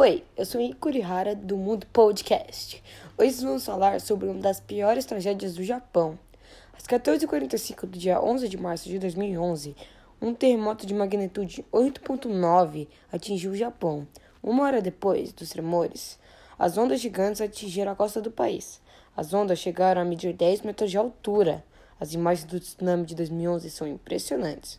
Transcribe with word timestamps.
Oi, 0.00 0.22
eu 0.36 0.46
sou 0.46 0.60
Ikurihara 0.60 1.34
do 1.34 1.56
Mundo 1.56 1.84
Podcast. 1.92 2.80
Hoje 3.18 3.44
vamos 3.44 3.66
falar 3.66 4.00
sobre 4.00 4.28
uma 4.28 4.40
das 4.40 4.60
piores 4.60 5.04
tragédias 5.04 5.56
do 5.56 5.64
Japão. 5.64 6.16
Às 6.72 6.84
14h45 6.84 7.80
do 7.80 7.98
dia 7.98 8.22
11 8.22 8.48
de 8.48 8.56
março 8.56 8.88
de 8.88 8.96
2011, 8.96 9.74
um 10.22 10.32
terremoto 10.32 10.86
de 10.86 10.94
magnitude 10.94 11.66
8.9 11.72 12.86
atingiu 13.10 13.50
o 13.50 13.56
Japão. 13.56 14.06
Uma 14.40 14.66
hora 14.66 14.80
depois 14.80 15.32
dos 15.32 15.50
tremores, 15.50 16.16
as 16.56 16.78
ondas 16.78 17.00
gigantes 17.00 17.40
atingiram 17.40 17.90
a 17.90 17.96
costa 17.96 18.20
do 18.20 18.30
país. 18.30 18.80
As 19.16 19.34
ondas 19.34 19.58
chegaram 19.58 20.00
a 20.00 20.04
medir 20.04 20.32
10 20.32 20.62
metros 20.62 20.92
de 20.92 20.96
altura. 20.96 21.64
As 21.98 22.14
imagens 22.14 22.46
do 22.46 22.60
tsunami 22.60 23.04
de 23.04 23.16
2011 23.16 23.68
são 23.68 23.88
impressionantes. 23.88 24.78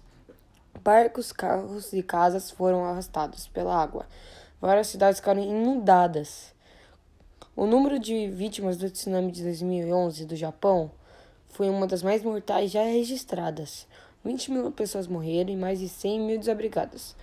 Barcos, 0.81 1.33
carros 1.33 1.91
e 1.91 2.01
casas 2.01 2.49
foram 2.49 2.85
arrastados 2.85 3.49
pela 3.49 3.75
água. 3.75 4.07
Várias 4.61 4.87
cidades 4.87 5.19
ficaram 5.19 5.41
inundadas. 5.41 6.53
O 7.55 7.65
número 7.65 7.97
de 7.97 8.27
vítimas 8.27 8.75
do 8.75 8.89
tsunami 8.89 9.31
de 9.31 9.41
2011 9.43 10.25
do 10.25 10.35
Japão 10.35 10.91
foi 11.47 11.69
uma 11.69 11.87
das 11.87 12.03
mais 12.03 12.21
mortais 12.21 12.69
já 12.69 12.83
registradas. 12.83 13.87
20 14.23 14.51
mil 14.51 14.71
pessoas 14.71 15.07
morreram 15.07 15.51
e 15.51 15.55
mais 15.55 15.79
de 15.79 15.87
100 15.87 16.19
mil 16.19 16.37
desabrigadas. 16.37 17.15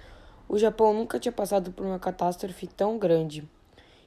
O 0.49 0.57
Japão 0.59 0.95
nunca 0.95 1.21
tinha 1.21 1.33
passado 1.33 1.71
por 1.73 1.85
uma 1.85 1.99
catástrofe 1.99 2.67
tão 2.67 2.97
grande. 2.97 3.47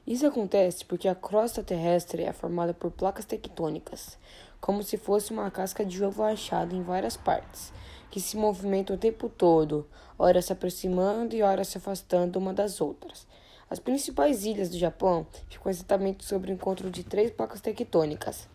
Isso 0.04 0.26
acontece 0.26 0.84
porque 0.84 1.06
a 1.06 1.14
crosta 1.14 1.62
terrestre 1.62 2.24
é 2.24 2.32
formada 2.32 2.74
por 2.74 2.90
placas 2.90 3.24
tectônicas, 3.24 4.18
como 4.60 4.82
se 4.82 4.96
fosse 4.96 5.32
uma 5.32 5.50
casca 5.50 5.84
de 5.84 6.04
ovo 6.04 6.22
achada 6.22 6.74
em 6.74 6.82
várias 6.82 7.16
partes, 7.16 7.72
que 8.10 8.20
se 8.20 8.36
movimentam 8.36 8.96
o 8.96 8.98
tempo 8.98 9.28
todo, 9.28 9.86
ora 10.18 10.42
se 10.42 10.52
aproximando 10.52 11.34
e 11.34 11.42
ora 11.42 11.64
se 11.64 11.78
afastando 11.78 12.38
uma 12.38 12.52
das 12.52 12.80
outras. 12.80 13.26
As 13.70 13.78
principais 13.78 14.44
ilhas 14.44 14.68
do 14.68 14.78
Japão 14.78 15.26
ficam 15.48 15.70
exatamente 15.70 16.24
sobre 16.24 16.50
o 16.50 16.54
encontro 16.54 16.90
de 16.90 17.04
três 17.04 17.30
placas 17.30 17.60
tectônicas. 17.60 18.48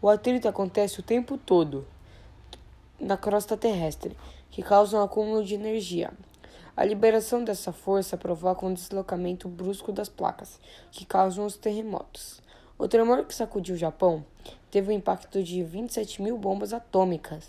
O 0.00 0.08
atrito 0.08 0.48
acontece 0.48 1.00
o 1.00 1.02
tempo 1.02 1.36
todo 1.36 1.86
na 2.98 3.16
crosta 3.16 3.56
terrestre, 3.56 4.16
que 4.50 4.62
causa 4.62 4.96
um 4.96 5.02
acúmulo 5.02 5.44
de 5.44 5.54
energia. 5.54 6.12
A 6.76 6.84
liberação 6.84 7.44
dessa 7.44 7.72
força 7.72 8.16
provoca 8.16 8.64
um 8.64 8.72
deslocamento 8.72 9.48
brusco 9.48 9.92
das 9.92 10.08
placas, 10.08 10.58
que 10.90 11.04
causam 11.04 11.44
os 11.44 11.56
terremotos. 11.56 12.41
O 12.82 12.88
tremor 12.88 13.24
que 13.24 13.32
sacudiu 13.32 13.76
o 13.76 13.78
Japão 13.78 14.24
teve 14.68 14.90
um 14.90 14.96
impacto 14.96 15.40
de 15.40 15.62
27 15.62 16.20
mil 16.20 16.36
bombas 16.36 16.72
atômicas. 16.72 17.48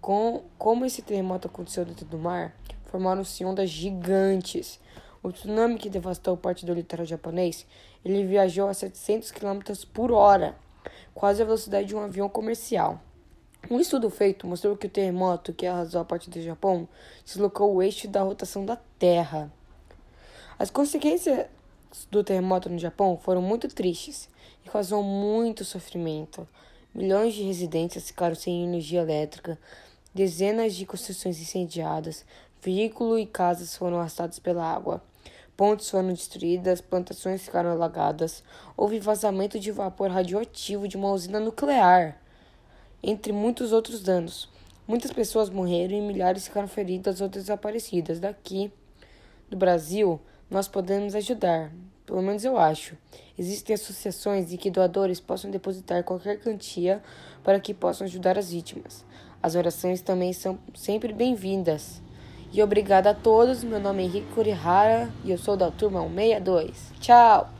Com, 0.00 0.42
como 0.58 0.84
esse 0.84 1.00
terremoto 1.00 1.46
aconteceu 1.46 1.84
dentro 1.84 2.04
do 2.04 2.18
mar, 2.18 2.52
formaram-se 2.86 3.44
ondas 3.44 3.70
gigantes. 3.70 4.80
O 5.22 5.30
tsunami 5.30 5.78
que 5.78 5.88
devastou 5.88 6.36
parte 6.36 6.66
do 6.66 6.74
litoral 6.74 7.06
japonês, 7.06 7.64
ele 8.04 8.24
viajou 8.24 8.66
a 8.66 8.74
700 8.74 9.30
km 9.30 9.60
por 9.92 10.10
hora, 10.10 10.56
quase 11.14 11.40
a 11.40 11.44
velocidade 11.44 11.86
de 11.86 11.94
um 11.94 12.00
avião 12.00 12.28
comercial. 12.28 13.00
Um 13.70 13.78
estudo 13.78 14.10
feito 14.10 14.44
mostrou 14.44 14.76
que 14.76 14.88
o 14.88 14.90
terremoto 14.90 15.52
que 15.52 15.68
arrasou 15.68 16.00
a 16.00 16.04
parte 16.04 16.28
do 16.28 16.42
Japão 16.42 16.88
deslocou 17.24 17.72
o 17.72 17.80
eixo 17.80 18.08
da 18.08 18.24
rotação 18.24 18.66
da 18.66 18.76
Terra. 18.98 19.52
As 20.58 20.68
consequências 20.68 21.46
do 22.10 22.24
terremoto 22.24 22.68
no 22.68 22.78
Japão 22.78 23.16
foram 23.16 23.40
muito 23.40 23.68
tristes 23.68 24.28
e 24.64 24.68
causou 24.68 25.02
muito 25.02 25.64
sofrimento. 25.64 26.46
Milhões 26.94 27.34
de 27.34 27.42
residências 27.42 28.06
ficaram 28.06 28.34
sem 28.34 28.64
energia 28.64 29.00
elétrica, 29.00 29.58
dezenas 30.14 30.74
de 30.74 30.86
construções 30.86 31.40
incendiadas, 31.40 32.24
veículos 32.62 33.20
e 33.20 33.26
casas 33.26 33.76
foram 33.76 33.98
arrastados 33.98 34.38
pela 34.38 34.64
água. 34.64 35.02
Pontes 35.56 35.88
foram 35.88 36.12
destruídas, 36.12 36.80
plantações 36.80 37.42
ficaram 37.42 37.70
alagadas, 37.70 38.42
houve 38.76 38.98
vazamento 38.98 39.58
de 39.58 39.70
vapor 39.70 40.10
radioativo 40.10 40.88
de 40.88 40.96
uma 40.96 41.12
usina 41.12 41.38
nuclear 41.38 42.20
entre 43.02 43.32
muitos 43.32 43.72
outros 43.72 44.02
danos. 44.02 44.48
Muitas 44.86 45.12
pessoas 45.12 45.50
morreram 45.50 45.96
e 45.96 46.00
milhares 46.00 46.46
ficaram 46.46 46.66
feridas 46.66 47.20
ou 47.20 47.28
desaparecidas. 47.28 48.18
Daqui 48.18 48.72
do 49.48 49.56
Brasil, 49.56 50.20
nós 50.50 50.68
podemos 50.68 51.14
ajudar, 51.14 51.72
pelo 52.06 52.22
menos 52.22 52.44
eu 52.44 52.56
acho. 52.58 52.96
Existem 53.38 53.74
associações 53.74 54.52
em 54.52 54.56
que 54.56 54.70
doadores 54.70 55.20
possam 55.20 55.50
depositar 55.50 56.04
qualquer 56.04 56.38
quantia 56.40 57.02
para 57.42 57.60
que 57.60 57.74
possam 57.74 58.06
ajudar 58.06 58.38
as 58.38 58.50
vítimas. 58.50 59.04
As 59.42 59.54
orações 59.54 60.00
também 60.00 60.32
são 60.32 60.58
sempre 60.74 61.12
bem-vindas. 61.12 62.02
E 62.52 62.62
obrigada 62.62 63.10
a 63.10 63.14
todos. 63.14 63.64
Meu 63.64 63.80
nome 63.80 64.02
é 64.02 64.06
Henrique 64.06 64.32
Kurihara 64.32 65.12
e 65.24 65.30
eu 65.32 65.38
sou 65.38 65.56
da 65.56 65.70
turma 65.70 66.00
162. 66.00 66.92
Tchau! 67.00 67.50